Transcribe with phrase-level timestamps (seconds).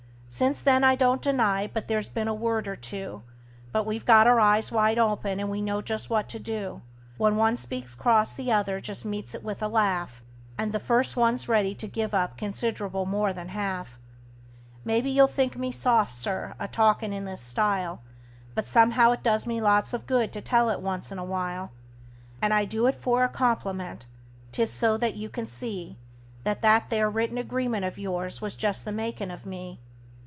[0.33, 3.21] Since then I don't deny but there's been a word or two;
[3.73, 6.81] But we've got our eyes wide open, and know just what to do:
[7.17, 10.23] When one speaks cross the other just meets it with a laugh,
[10.57, 13.99] And the first one's ready to give up considerable more than half.
[14.85, 17.99] Maybe you'll think me soft, Sir, a talkin' in this style,
[18.55, 21.71] But somehow it does me lots of good to tell it once in a while;
[22.41, 24.05] And I do it for a compliment
[24.53, 25.97] 'tis so that you can see
[26.45, 29.81] That that there written agreement of yours was just the makin' of me.